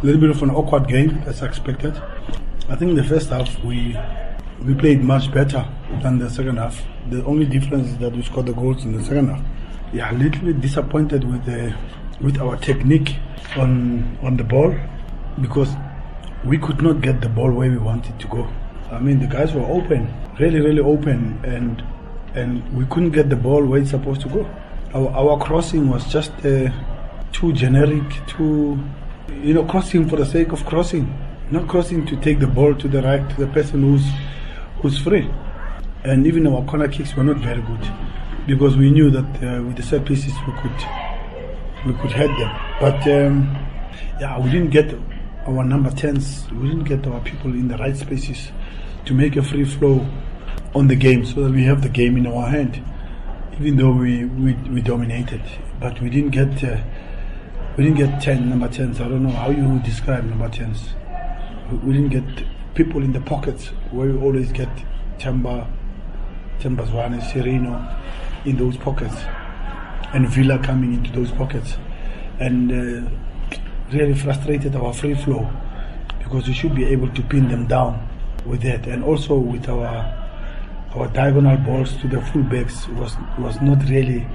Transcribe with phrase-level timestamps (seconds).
[0.00, 2.00] A little bit of an awkward game as expected.
[2.68, 3.98] I think the first half we
[4.64, 5.66] we played much better
[6.02, 6.84] than the second half.
[7.10, 9.44] The only difference is that we scored the goals in the second half.
[9.92, 11.74] Yeah, a little bit disappointed with the
[12.20, 13.16] with our technique
[13.56, 14.72] on on the ball
[15.40, 15.74] because
[16.44, 18.48] we could not get the ball where we wanted to go.
[18.92, 21.82] I mean, the guys were open, really, really open, and
[22.34, 24.48] and we couldn't get the ball where it's supposed to go.
[24.94, 26.70] Our, our crossing was just uh,
[27.32, 28.78] too generic, too,
[29.42, 31.12] you know, crossing for the sake of crossing,
[31.50, 34.04] not crossing to take the ball to the right to the person who's
[34.80, 35.30] who's free.
[36.04, 37.90] And even our corner kicks were not very good
[38.46, 40.78] because we knew that uh, with the set pieces we could
[41.86, 42.52] we could head them.
[42.80, 43.56] But um,
[44.20, 44.94] yeah, we didn't get
[45.46, 46.46] our number tens.
[46.52, 48.50] We didn't get our people in the right spaces
[49.06, 50.06] to make a free flow
[50.74, 52.82] on the game so that we have the game in our hand.
[53.54, 55.42] Even though we, we, we dominated,
[55.80, 56.80] but we didn't get uh,
[57.78, 59.00] we didn't get ten number tens.
[59.00, 60.94] I don't know how you describe number tens.
[61.70, 64.68] We, we didn't get people in the pockets where we always get
[65.18, 65.70] Themba,
[66.58, 67.96] Tembazwane, Sirino
[68.44, 69.14] in those pockets,
[70.12, 71.76] and Villa coming into those pockets,
[72.40, 73.10] and uh,
[73.92, 75.48] really frustrated our free flow
[76.18, 78.08] because we should be able to pin them down
[78.44, 80.16] with that, and also with our
[80.96, 84.26] our diagonal balls to the fullbacks was was not really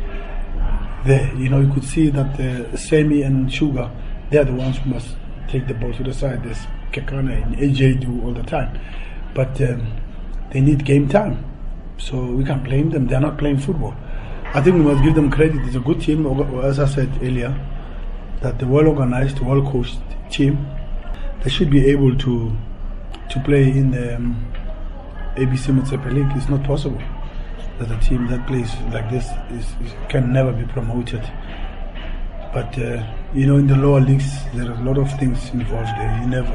[1.05, 1.33] there.
[1.35, 3.89] You know, you could see that uh, Semi and Sugar,
[4.29, 5.15] they are the ones who must
[5.47, 6.43] take the ball to the side.
[6.43, 8.79] There's Kekana and AJ do all the time,
[9.33, 9.87] but um,
[10.51, 11.43] they need game time,
[11.97, 13.07] so we can't blame them.
[13.07, 13.95] They're not playing football.
[14.53, 15.65] I think we must give them credit.
[15.65, 16.25] It's a good team,
[16.61, 17.53] as I said earlier,
[18.41, 20.67] that the well organized, well coached team.
[21.43, 22.55] They should be able to
[23.29, 24.53] to play in the um,
[25.35, 26.31] ABC Motsepe League.
[26.37, 27.01] It's not possible
[27.83, 31.21] that a team that plays like this is, is can never be promoted.
[32.53, 33.03] But uh,
[33.33, 35.89] you know, in the lower leagues, there are a lot of things involved.
[35.97, 36.19] There.
[36.21, 36.53] You never,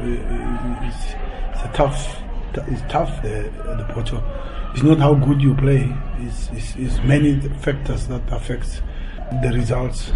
[0.85, 1.05] it's,
[1.53, 2.21] it's a tough,
[2.67, 4.23] it's tough there at the Porto.
[4.73, 5.93] It's not how good you play.
[6.19, 8.81] It's, it's, it's many factors that affects
[9.41, 10.11] the results.